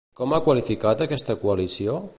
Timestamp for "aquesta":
1.07-1.37